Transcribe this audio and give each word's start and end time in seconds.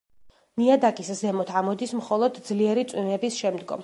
ნიადაგის 0.61 1.11
ზემოთ 1.19 1.51
ამოდის 1.61 1.93
მხოლოდ 1.99 2.39
ძლიერი 2.49 2.87
წვიმების 2.93 3.39
შემდგომ. 3.43 3.79